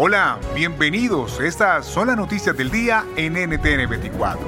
Hola, 0.00 0.38
bienvenidos. 0.54 1.40
Estas 1.40 1.84
son 1.84 2.06
las 2.06 2.16
noticias 2.16 2.56
del 2.56 2.70
día 2.70 3.04
en 3.16 3.32
NTN 3.32 3.90
24. 3.90 4.46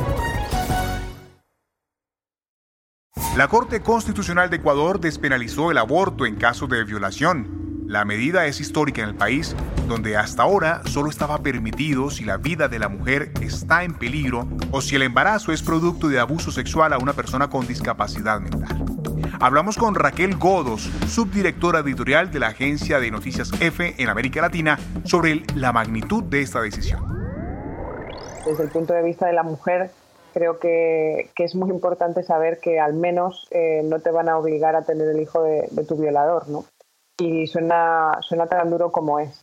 La 3.36 3.48
Corte 3.48 3.80
Constitucional 3.80 4.48
de 4.48 4.58
Ecuador 4.58 5.00
despenalizó 5.00 5.72
el 5.72 5.78
aborto 5.78 6.24
en 6.24 6.36
caso 6.36 6.68
de 6.68 6.84
violación. 6.84 7.82
La 7.88 8.04
medida 8.04 8.46
es 8.46 8.60
histórica 8.60 9.02
en 9.02 9.08
el 9.08 9.16
país, 9.16 9.56
donde 9.88 10.16
hasta 10.16 10.44
ahora 10.44 10.82
solo 10.86 11.10
estaba 11.10 11.42
permitido 11.42 12.10
si 12.10 12.24
la 12.24 12.36
vida 12.36 12.68
de 12.68 12.78
la 12.78 12.88
mujer 12.88 13.32
está 13.40 13.82
en 13.82 13.94
peligro 13.94 14.48
o 14.70 14.80
si 14.80 14.94
el 14.94 15.02
embarazo 15.02 15.50
es 15.50 15.64
producto 15.64 16.06
de 16.06 16.20
abuso 16.20 16.52
sexual 16.52 16.92
a 16.92 16.98
una 16.98 17.12
persona 17.12 17.50
con 17.50 17.66
discapacidad 17.66 18.38
mental. 18.38 18.79
Hablamos 19.42 19.78
con 19.78 19.94
Raquel 19.94 20.36
Godos, 20.36 20.82
subdirectora 21.08 21.78
editorial 21.78 22.30
de 22.30 22.40
la 22.40 22.48
agencia 22.48 23.00
de 23.00 23.10
noticias 23.10 23.50
F 23.58 23.94
en 23.96 24.08
América 24.10 24.42
Latina, 24.42 24.78
sobre 25.04 25.44
la 25.54 25.72
magnitud 25.72 26.22
de 26.24 26.42
esta 26.42 26.60
decisión. 26.60 27.00
Desde 28.44 28.64
el 28.64 28.68
punto 28.68 28.92
de 28.92 29.02
vista 29.02 29.28
de 29.28 29.32
la 29.32 29.42
mujer, 29.42 29.92
creo 30.34 30.58
que, 30.58 31.30
es 31.38 31.54
muy 31.54 31.70
importante 31.70 32.22
saber 32.22 32.58
que 32.60 32.78
al 32.78 32.92
menos 32.92 33.48
eh, 33.50 33.80
no 33.82 34.00
te 34.00 34.10
van 34.10 34.28
a 34.28 34.36
obligar 34.36 34.76
a 34.76 34.82
tener 34.82 35.08
el 35.08 35.20
hijo 35.20 35.42
de, 35.42 35.70
tu 35.88 35.96
violador, 35.96 36.46
¿no? 36.50 36.66
Y 37.18 37.46
suena 37.46 38.20
tan 38.50 38.68
duro 38.68 38.92
como 38.92 39.20
es. 39.20 39.40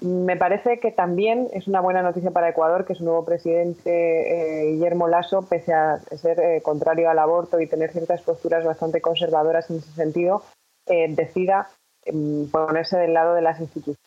Me 0.00 0.36
parece 0.36 0.78
que 0.78 0.92
también 0.92 1.48
es 1.54 1.68
una 1.68 1.80
buena 1.80 2.02
noticia 2.02 2.30
para 2.30 2.50
Ecuador 2.50 2.84
que 2.84 2.94
su 2.94 3.04
nuevo 3.04 3.24
presidente, 3.24 3.90
eh, 3.90 4.72
Guillermo 4.72 5.08
Lasso, 5.08 5.46
pese 5.48 5.72
a 5.72 6.00
ser 6.20 6.38
eh, 6.38 6.60
contrario 6.60 7.08
al 7.08 7.18
aborto 7.18 7.60
y 7.60 7.66
tener 7.66 7.92
ciertas 7.92 8.20
posturas 8.20 8.62
bastante 8.62 9.00
conservadoras 9.00 9.70
en 9.70 9.78
ese 9.78 9.92
sentido, 9.92 10.42
eh, 10.84 11.06
decida 11.08 11.70
em, 12.04 12.46
ponerse 12.50 12.98
del 12.98 13.14
lado 13.14 13.34
de 13.34 13.40
las 13.40 13.58
instituciones 13.58 13.98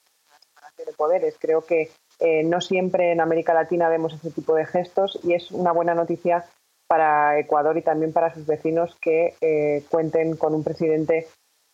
de 0.77 0.93
poderes. 0.93 1.35
Creo 1.39 1.65
que 1.65 1.89
no 2.45 2.59
siempre 2.59 3.13
en 3.13 3.21
América 3.21 3.53
Latina 3.53 3.89
vemos 3.89 4.13
ese 4.13 4.29
tipo 4.31 4.53
de 4.53 4.65
gestos 4.65 5.19
y 5.23 5.33
es 5.33 5.51
una 5.51 5.71
buena 5.71 5.95
noticia 5.95 6.45
para 6.87 7.39
Ecuador 7.39 7.77
y 7.77 7.81
también 7.81 8.11
para 8.11 8.33
sus 8.33 8.45
vecinos 8.45 8.95
que 9.01 9.83
cuenten 9.89 10.35
con 10.35 10.53
un 10.53 10.63
presidente 10.63 11.27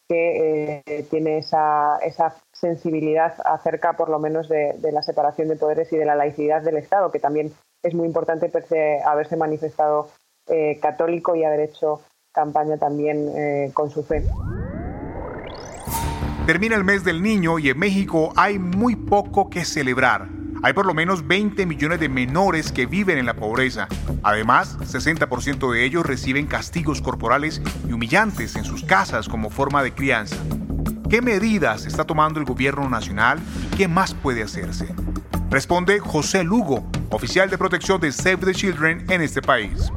que 0.07 0.83
eh, 0.85 1.05
tiene 1.09 1.39
esa, 1.39 1.97
esa, 1.99 2.35
sensibilidad 2.53 3.35
acerca 3.43 3.93
por 3.93 4.09
lo 4.09 4.17
menos 4.17 4.47
de, 4.47 4.77
la 4.91 5.03
separación 5.03 5.49
de 5.49 5.55
poderes 5.55 5.91
y 5.91 5.97
de 5.97 6.05
la 6.05 6.15
laicidad 6.15 6.61
del 6.61 6.77
Estado, 6.77 7.11
que 7.11 7.19
también 7.19 7.53
es 7.83 7.93
muy 7.93 8.07
importante 8.07 8.51
haberse 9.05 9.35
manifestado 9.35 10.09
eh, 10.47 10.79
católico 10.81 11.35
y 11.35 11.43
haber 11.43 11.59
hecho 11.59 12.01
campaña 12.31 12.77
también 12.77 13.29
eh, 13.35 13.71
con 13.73 13.89
su 13.89 14.03
fe. 14.03 14.23
Termina 16.45 16.75
el 16.75 16.83
mes 16.83 17.03
del 17.03 17.21
niño 17.21 17.59
y 17.59 17.69
en 17.69 17.79
México 17.79 18.31
hay 18.35 18.59
muy 18.59 18.95
poco 18.95 19.49
que 19.49 19.65
celebrar. 19.65 20.34
Hay 20.63 20.73
por 20.73 20.85
lo 20.85 20.93
menos 20.93 21.27
20 21.27 21.65
millones 21.65 21.99
de 21.99 22.09
menores 22.09 22.71
que 22.71 22.85
viven 22.85 23.17
en 23.17 23.25
la 23.25 23.35
pobreza. 23.35 23.87
Además, 24.23 24.77
60% 24.79 25.71
de 25.71 25.85
ellos 25.85 26.05
reciben 26.05 26.47
castigos 26.47 27.01
corporales 27.01 27.61
y 27.87 27.93
humillantes 27.93 28.55
en 28.55 28.63
sus 28.63 28.83
casas 28.83 29.27
como 29.29 29.49
forma 29.49 29.83
de 29.83 29.93
crianza. 29.93 30.37
¿Qué 31.09 31.21
medidas 31.21 31.85
está 31.85 32.03
tomando 32.03 32.39
el 32.39 32.45
gobierno 32.45 32.89
nacional 32.89 33.39
y 33.71 33.75
qué 33.75 33.87
más 33.87 34.13
puede 34.13 34.41
hacerse? 34.41 34.93
Responde 35.49 35.99
José 35.99 36.43
Lugo, 36.43 36.87
oficial 37.11 37.49
de 37.49 37.57
protección 37.57 38.01
de 38.01 38.11
Save 38.11 38.37
the 38.37 38.53
Children 38.53 39.05
en 39.09 39.21
este 39.21 39.41
país. 39.41 39.91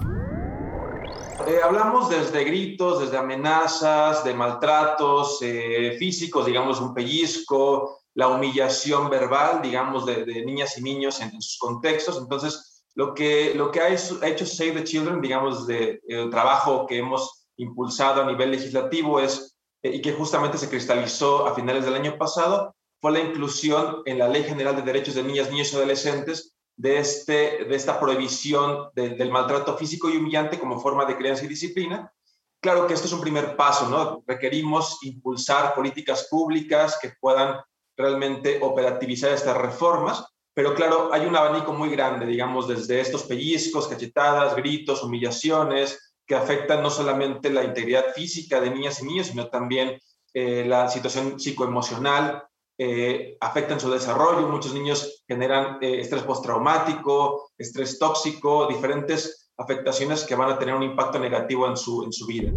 Eh, 1.46 1.60
hablamos 1.64 2.10
desde 2.10 2.44
gritos, 2.44 3.00
desde 3.00 3.16
amenazas, 3.16 4.22
de 4.22 4.34
maltratos 4.34 5.38
eh, 5.40 5.96
físicos, 5.98 6.44
digamos 6.44 6.78
un 6.78 6.92
pellizco, 6.92 8.02
la 8.18 8.26
humillación 8.26 9.08
verbal, 9.08 9.62
digamos, 9.62 10.04
de, 10.04 10.26
niñas 10.44 10.76
y 10.76 10.82
niños 10.82 11.20
en, 11.20 11.40
sus 11.40 11.56
contextos. 11.56 12.18
Entonces, 12.18 12.82
lo 12.96 13.14
que, 13.14 13.54
lo 13.54 13.70
que 13.70 13.80
ha 13.80 13.90
hecho, 13.90 14.44
Save 14.44 14.72
the 14.72 14.82
Children, 14.82 15.20
digamos, 15.20 15.68
de, 15.68 16.00
el 16.08 16.28
trabajo 16.28 16.84
que 16.88 16.98
hemos 16.98 17.46
impulsado 17.58 18.20
a 18.20 18.26
nivel 18.26 18.50
legislativo 18.50 19.20
es, 19.20 19.56
eh, 19.84 19.90
y 19.94 20.02
que 20.02 20.14
justamente 20.14 20.58
se 20.58 20.68
cristalizó 20.68 21.46
a 21.46 21.54
finales 21.54 21.84
del 21.84 21.94
año 21.94 22.18
pasado, 22.18 22.74
fue 23.00 23.12
la 23.12 23.20
inclusión 23.20 24.02
en 24.04 24.18
la 24.18 24.26
Ley 24.26 24.42
General 24.42 24.74
de 24.74 24.82
Derechos 24.82 25.14
de 25.14 25.22
Niñas, 25.22 25.52
Niños 25.52 25.72
y 25.72 25.76
Adolescentes 25.76 26.56
de, 26.74 26.98
este, 26.98 27.66
de 27.66 27.76
esta 27.76 28.00
prohibición 28.00 28.88
del 28.96 29.30
maltrato 29.30 29.76
físico 29.76 30.10
y 30.10 30.16
humillante 30.16 30.58
como 30.58 30.80
forma 30.80 31.04
de 31.04 31.16
crianza 31.16 31.44
y 31.44 31.48
disciplina. 31.48 32.12
Claro 32.60 32.88
que 32.88 32.94
esto 32.94 33.06
es 33.06 33.12
un 33.12 33.20
primer 33.20 33.54
paso, 33.54 33.88
¿no? 33.88 34.24
Requerimos 34.26 34.98
impulsar 35.02 35.72
políticas 35.76 36.26
públicas 36.28 36.98
que 37.00 37.12
puedan 37.20 37.60
realmente 37.98 38.60
operativizar 38.62 39.32
estas 39.32 39.56
reformas, 39.56 40.25
pero 40.54 40.75
claro, 40.75 41.10
hay 41.12 41.26
un 41.26 41.36
abanico 41.36 41.72
muy 41.72 41.91
grande, 41.91 42.26
digamos, 42.26 42.66
desde 42.66 43.00
estos 43.00 43.25
pellizcos, 43.25 43.86
cachetadas, 43.88 44.56
gritos, 44.56 45.03
humillaciones, 45.03 46.14
que 46.26 46.34
afectan 46.34 46.82
no 46.82 46.91
solamente 46.91 47.50
la 47.50 47.64
integridad 47.64 48.12
física 48.14 48.60
de 48.60 48.70
niñas 48.70 49.00
y 49.00 49.06
niños, 49.06 49.28
sino 49.28 49.48
también 49.48 49.98
eh, 50.34 50.64
la 50.66 50.88
situación 50.88 51.41
psicoemocional, 51.41 52.44
eh, 52.76 53.37
afectan 53.41 53.81
su 53.81 53.91
desarrollo. 53.91 54.47
Muchos 54.47 54.75
niños 54.75 55.25
generan 55.26 55.78
eh, 55.81 56.00
estrés 56.00 56.22
postraumático, 56.22 57.50
estrés 57.58 57.98
tóxico, 57.98 58.66
diferentes 58.66 59.50
afectaciones 59.56 60.25
que 60.25 60.37
van 60.37 60.50
a 60.50 60.58
tener 60.58 60.75
un 60.75 60.84
impacto 60.84 61.19
negativo 61.19 61.66
en 61.66 61.76
su, 61.76 62.04
en 62.04 62.12
su 62.12 62.26
vida. 62.26 62.53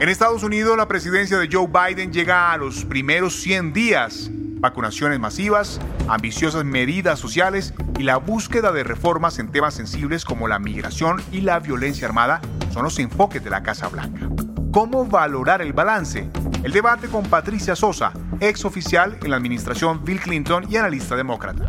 En 0.00 0.08
Estados 0.08 0.42
Unidos, 0.42 0.76
la 0.76 0.88
presidencia 0.88 1.38
de 1.38 1.48
Joe 1.50 1.66
Biden 1.66 2.12
llega 2.12 2.52
a 2.52 2.56
los 2.56 2.84
primeros 2.84 3.34
100 3.40 3.72
días. 3.72 4.30
Vacunaciones 4.32 5.20
masivas, 5.20 5.80
ambiciosas 6.08 6.64
medidas 6.64 7.18
sociales 7.18 7.74
y 7.98 8.02
la 8.02 8.16
búsqueda 8.16 8.72
de 8.72 8.82
reformas 8.82 9.38
en 9.38 9.52
temas 9.52 9.74
sensibles 9.74 10.24
como 10.24 10.48
la 10.48 10.58
migración 10.58 11.22
y 11.30 11.42
la 11.42 11.60
violencia 11.60 12.08
armada 12.08 12.40
son 12.72 12.84
los 12.84 12.98
enfoques 12.98 13.44
de 13.44 13.50
la 13.50 13.62
Casa 13.62 13.88
Blanca. 13.88 14.28
¿Cómo 14.72 15.04
valorar 15.04 15.62
el 15.62 15.72
balance? 15.72 16.28
El 16.64 16.72
debate 16.72 17.08
con 17.08 17.24
Patricia 17.24 17.76
Sosa, 17.76 18.12
ex 18.40 18.64
oficial 18.64 19.16
en 19.22 19.30
la 19.30 19.36
administración 19.36 20.04
Bill 20.04 20.20
Clinton 20.20 20.66
y 20.68 20.76
analista 20.76 21.14
demócrata. 21.14 21.68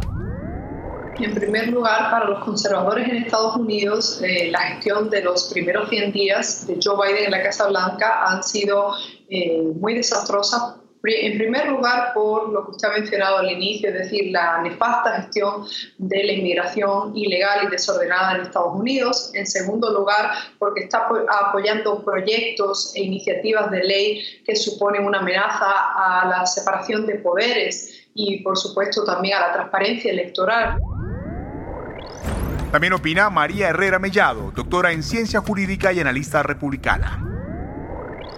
En 1.17 1.33
primer 1.33 1.69
lugar, 1.69 2.11
para 2.11 2.25
los 2.25 2.43
conservadores 2.43 3.07
en 3.07 3.15
Estados 3.17 3.55
Unidos, 3.55 4.21
eh, 4.21 4.51
la 4.51 4.59
gestión 4.59 5.09
de 5.09 5.21
los 5.21 5.45
primeros 5.45 5.87
100 5.89 6.11
días 6.11 6.67
de 6.67 6.77
Joe 6.83 7.07
Biden 7.07 7.25
en 7.25 7.31
la 7.31 7.41
Casa 7.41 7.67
Blanca 7.67 8.25
han 8.25 8.43
sido 8.43 8.93
eh, 9.29 9.61
muy 9.79 9.93
desastrosas. 9.93 10.75
En 11.07 11.37
primer 11.37 11.69
lugar, 11.69 12.13
por 12.13 12.49
lo 12.49 12.65
que 12.65 12.71
usted 12.71 12.89
ha 12.89 12.93
mencionado 12.93 13.37
al 13.37 13.49
inicio, 13.49 13.89
es 13.89 13.95
decir, 13.95 14.31
la 14.31 14.61
nefasta 14.61 15.21
gestión 15.21 15.65
de 15.99 16.23
la 16.23 16.31
inmigración 16.33 17.15
ilegal 17.15 17.67
y 17.67 17.69
desordenada 17.69 18.35
en 18.35 18.41
Estados 18.41 18.73
Unidos. 18.73 19.31
En 19.35 19.45
segundo 19.45 19.93
lugar, 19.93 20.31
porque 20.57 20.85
está 20.85 21.07
apoyando 21.29 22.03
proyectos 22.03 22.93
e 22.95 23.03
iniciativas 23.03 23.71
de 23.71 23.83
ley 23.83 24.23
que 24.45 24.55
suponen 24.55 25.05
una 25.05 25.19
amenaza 25.19 25.69
a 25.95 26.27
la 26.27 26.45
separación 26.45 27.05
de 27.05 27.15
poderes 27.15 28.09
y, 28.15 28.41
por 28.41 28.57
supuesto, 28.57 29.05
también 29.05 29.37
a 29.37 29.47
la 29.47 29.53
transparencia 29.53 30.11
electoral. 30.11 30.79
También 32.71 32.93
opina 32.93 33.29
María 33.29 33.69
Herrera 33.69 33.99
Mellado, 33.99 34.51
doctora 34.51 34.91
en 34.91 35.03
ciencia 35.03 35.39
jurídica 35.39 35.93
y 35.93 35.99
analista 35.99 36.43
republicana. 36.43 37.21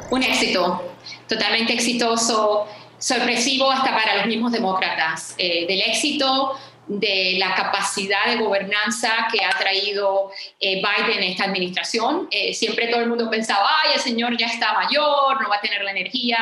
Un 0.09 0.23
éxito. 0.23 0.93
totalmente 1.27 1.73
exitoso, 1.73 2.67
sorpresivo 2.97 3.69
hasta 3.71 3.93
para 3.93 4.15
los 4.17 4.25
mismos 4.27 4.51
demócratas, 4.51 5.35
eh, 5.37 5.65
del 5.67 5.81
éxito 5.81 6.57
de 6.87 7.35
la 7.37 7.53
capacidad 7.53 8.27
de 8.27 8.37
gobernanza 8.37 9.27
que 9.31 9.43
ha 9.43 9.49
traído 9.57 10.31
eh, 10.59 10.81
Biden 10.81 11.17
en 11.17 11.31
esta 11.31 11.45
administración. 11.45 12.27
Eh, 12.31 12.53
siempre 12.53 12.87
todo 12.87 13.01
el 13.01 13.09
mundo 13.09 13.29
pensaba, 13.29 13.67
ay, 13.83 13.91
el 13.95 13.99
señor 13.99 14.37
ya 14.37 14.47
está 14.47 14.73
mayor, 14.73 15.41
no 15.41 15.49
va 15.49 15.57
a 15.57 15.61
tener 15.61 15.83
la 15.83 15.91
energía, 15.91 16.37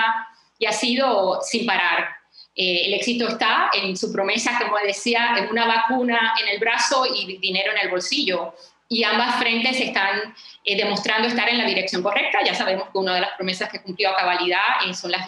y 0.59 0.65
ha 0.65 0.71
sido 0.71 1.39
sin 1.41 1.65
parar. 1.65 2.09
El 2.55 2.93
éxito 2.93 3.27
está 3.27 3.69
en 3.73 3.97
su 3.97 4.11
promesa, 4.11 4.57
como 4.59 4.77
decía, 4.85 5.35
en 5.37 5.49
una 5.49 5.67
vacuna 5.67 6.35
en 6.41 6.47
el 6.47 6.59
brazo 6.59 7.05
y 7.13 7.37
dinero 7.37 7.71
en 7.73 7.85
el 7.85 7.89
bolsillo 7.89 8.53
y 8.87 9.03
ambas 9.03 9.39
frentes 9.39 9.79
están 9.79 10.33
eh, 10.63 10.77
demostrando 10.77 11.27
estar 11.27 11.49
en 11.49 11.57
la 11.57 11.65
dirección 11.65 12.03
correcta. 12.03 12.39
Ya 12.45 12.53
sabemos 12.53 12.89
que 12.91 12.97
una 12.97 13.15
de 13.15 13.21
las 13.21 13.31
promesas 13.35 13.69
que 13.69 13.81
cumplió 13.81 14.11
a 14.11 14.15
cabalidad 14.15 14.59
eh, 14.87 14.93
son 14.93 15.11
las, 15.11 15.25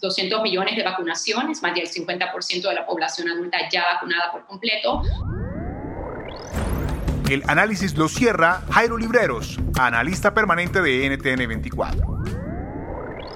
200 0.00 0.42
millones 0.42 0.76
de 0.76 0.82
vacunaciones, 0.82 1.62
más 1.62 1.74
del 1.74 1.88
50% 1.88 2.68
de 2.68 2.74
la 2.74 2.86
población 2.86 3.28
adulta 3.28 3.58
ya 3.70 3.84
vacunada 3.94 4.32
por 4.32 4.46
completo. 4.46 5.02
El 7.28 7.42
análisis 7.48 7.94
lo 7.96 8.08
cierra 8.08 8.62
Jairo 8.70 8.96
Libreros, 8.96 9.58
analista 9.78 10.32
permanente 10.32 10.80
de 10.80 11.10
NTN 11.10 11.48
24. 11.48 12.35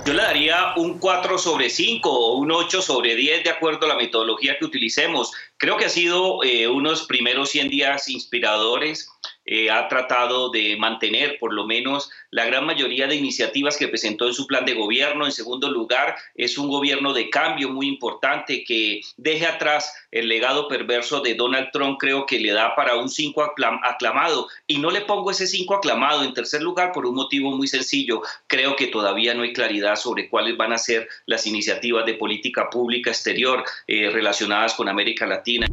Yo 0.06 0.14
le 0.14 0.22
daría 0.22 0.72
un 0.76 0.98
4 0.98 1.36
sobre 1.36 1.68
5 1.68 2.10
o 2.10 2.36
un 2.38 2.50
8 2.50 2.80
sobre 2.80 3.14
10 3.14 3.44
de 3.44 3.50
acuerdo 3.50 3.84
a 3.84 3.90
la 3.90 3.96
metodología 3.96 4.56
que 4.58 4.64
utilicemos. 4.64 5.30
Creo 5.58 5.76
que 5.76 5.84
ha 5.84 5.90
sido 5.90 6.42
eh, 6.42 6.68
unos 6.68 7.04
primeros 7.04 7.50
100 7.50 7.68
días 7.68 8.08
inspiradores 8.08 9.10
eh, 9.50 9.68
ha 9.68 9.88
tratado 9.88 10.48
de 10.50 10.76
mantener 10.76 11.36
por 11.40 11.52
lo 11.52 11.66
menos 11.66 12.08
la 12.30 12.44
gran 12.44 12.64
mayoría 12.64 13.08
de 13.08 13.16
iniciativas 13.16 13.76
que 13.76 13.88
presentó 13.88 14.28
en 14.28 14.32
su 14.32 14.46
plan 14.46 14.64
de 14.64 14.74
gobierno. 14.74 15.26
En 15.26 15.32
segundo 15.32 15.68
lugar, 15.68 16.14
es 16.36 16.56
un 16.56 16.68
gobierno 16.68 17.12
de 17.12 17.28
cambio 17.30 17.68
muy 17.68 17.88
importante 17.88 18.62
que 18.62 19.00
deje 19.16 19.46
atrás 19.46 19.92
el 20.12 20.28
legado 20.28 20.68
perverso 20.68 21.20
de 21.20 21.34
Donald 21.34 21.70
Trump, 21.72 21.98
creo 21.98 22.26
que 22.26 22.38
le 22.38 22.52
da 22.52 22.76
para 22.76 22.94
un 22.94 23.08
5 23.08 23.42
aclamado. 23.82 24.46
Y 24.68 24.78
no 24.78 24.92
le 24.92 25.00
pongo 25.00 25.32
ese 25.32 25.48
5 25.48 25.74
aclamado 25.74 26.22
en 26.22 26.32
tercer 26.32 26.62
lugar 26.62 26.92
por 26.92 27.04
un 27.04 27.16
motivo 27.16 27.50
muy 27.50 27.66
sencillo. 27.66 28.22
Creo 28.46 28.76
que 28.76 28.86
todavía 28.86 29.34
no 29.34 29.42
hay 29.42 29.52
claridad 29.52 29.96
sobre 29.96 30.28
cuáles 30.28 30.56
van 30.56 30.72
a 30.72 30.78
ser 30.78 31.08
las 31.26 31.44
iniciativas 31.48 32.06
de 32.06 32.14
política 32.14 32.70
pública 32.70 33.10
exterior 33.10 33.64
eh, 33.88 34.10
relacionadas 34.10 34.74
con 34.74 34.88
América 34.88 35.26
Latina. 35.26 35.66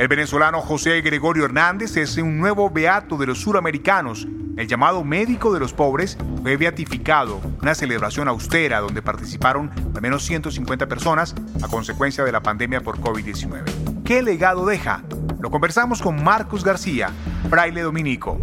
El 0.00 0.08
venezolano 0.08 0.62
José 0.62 1.02
Gregorio 1.02 1.44
Hernández 1.44 1.94
es 1.98 2.16
un 2.16 2.38
nuevo 2.38 2.70
beato 2.70 3.18
de 3.18 3.26
los 3.26 3.42
suramericanos. 3.42 4.26
El 4.56 4.66
llamado 4.66 5.04
médico 5.04 5.52
de 5.52 5.60
los 5.60 5.74
pobres 5.74 6.16
fue 6.40 6.56
beatificado, 6.56 7.38
una 7.60 7.74
celebración 7.74 8.26
austera 8.26 8.80
donde 8.80 9.02
participaron 9.02 9.70
al 9.94 10.00
menos 10.00 10.24
150 10.24 10.86
personas 10.86 11.34
a 11.62 11.68
consecuencia 11.68 12.24
de 12.24 12.32
la 12.32 12.42
pandemia 12.42 12.80
por 12.80 12.98
COVID-19. 12.98 14.02
¿Qué 14.02 14.22
legado 14.22 14.64
deja? 14.64 15.04
Lo 15.38 15.50
conversamos 15.50 16.00
con 16.00 16.24
Marcos 16.24 16.64
García, 16.64 17.10
fraile 17.50 17.82
dominico. 17.82 18.38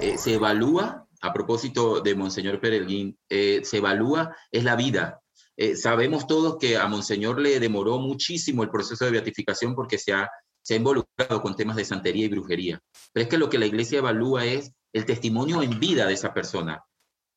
Eh, 0.00 0.16
se 0.16 0.34
evalúa, 0.34 1.08
a 1.22 1.32
propósito 1.32 2.00
de 2.00 2.14
Monseñor 2.14 2.60
Pereguín, 2.60 3.18
eh, 3.28 3.62
se 3.64 3.78
evalúa 3.78 4.36
es 4.52 4.62
la 4.62 4.76
vida, 4.76 5.23
eh, 5.56 5.76
sabemos 5.76 6.26
todos 6.26 6.58
que 6.58 6.76
a 6.76 6.86
Monseñor 6.88 7.40
le 7.40 7.60
demoró 7.60 7.98
muchísimo 7.98 8.62
el 8.62 8.70
proceso 8.70 9.04
de 9.04 9.12
beatificación 9.12 9.74
porque 9.74 9.98
se 9.98 10.12
ha, 10.12 10.28
se 10.62 10.74
ha 10.74 10.76
involucrado 10.78 11.40
con 11.40 11.54
temas 11.54 11.76
de 11.76 11.84
santería 11.84 12.26
y 12.26 12.28
brujería. 12.28 12.80
Pero 13.12 13.24
es 13.24 13.28
que 13.28 13.38
lo 13.38 13.48
que 13.48 13.58
la 13.58 13.66
iglesia 13.66 13.98
evalúa 13.98 14.44
es 14.44 14.72
el 14.92 15.04
testimonio 15.06 15.62
en 15.62 15.78
vida 15.78 16.06
de 16.06 16.14
esa 16.14 16.34
persona. 16.34 16.84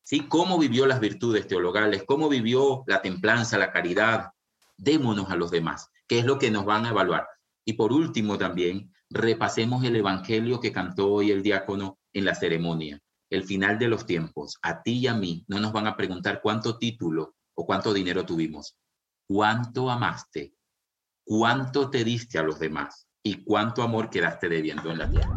¿sí? 0.02 0.26
Cómo 0.26 0.58
vivió 0.58 0.86
las 0.86 1.00
virtudes 1.00 1.46
teologales, 1.46 2.04
cómo 2.06 2.28
vivió 2.28 2.82
la 2.86 3.02
templanza, 3.02 3.58
la 3.58 3.70
caridad. 3.70 4.30
Démonos 4.76 5.30
a 5.30 5.36
los 5.36 5.50
demás, 5.50 5.88
que 6.08 6.18
es 6.18 6.24
lo 6.24 6.38
que 6.38 6.50
nos 6.50 6.64
van 6.64 6.86
a 6.86 6.90
evaluar. 6.90 7.26
Y 7.64 7.74
por 7.74 7.92
último 7.92 8.38
también, 8.38 8.92
repasemos 9.10 9.84
el 9.84 9.96
evangelio 9.96 10.60
que 10.60 10.72
cantó 10.72 11.12
hoy 11.12 11.30
el 11.30 11.42
diácono 11.42 11.98
en 12.12 12.24
la 12.24 12.34
ceremonia. 12.34 13.00
El 13.30 13.44
final 13.44 13.78
de 13.78 13.88
los 13.88 14.06
tiempos, 14.06 14.56
a 14.62 14.82
ti 14.82 15.00
y 15.00 15.06
a 15.06 15.14
mí, 15.14 15.44
no 15.48 15.60
nos 15.60 15.72
van 15.72 15.86
a 15.86 15.96
preguntar 15.96 16.40
cuánto 16.42 16.78
título, 16.78 17.34
o 17.58 17.66
cuánto 17.66 17.92
dinero 17.92 18.24
tuvimos. 18.24 18.78
¿Cuánto 19.26 19.90
amaste? 19.90 20.54
¿Cuánto 21.24 21.90
te 21.90 22.04
diste 22.04 22.38
a 22.38 22.44
los 22.44 22.60
demás? 22.60 23.08
¿Y 23.22 23.44
cuánto 23.44 23.82
amor 23.82 24.10
quedaste 24.10 24.48
debiendo 24.48 24.90
en 24.92 24.98
la 24.98 25.10
tierra? 25.10 25.36